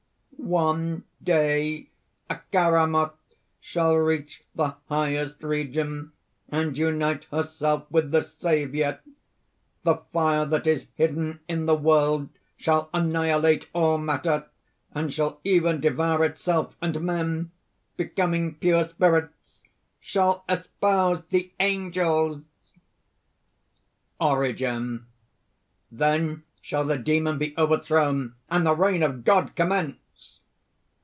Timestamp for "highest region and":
4.89-6.75